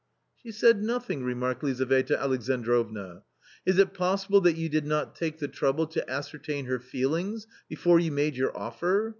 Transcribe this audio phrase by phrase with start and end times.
[0.09, 3.21] <.*~*" She said nothing," remarked Lizaveta Alexandrovna.
[3.21, 3.21] "*■"
[3.67, 7.45] Is it possible that you did not take the trouble to ascer tain her feelings
[7.69, 9.09] before you made your offer?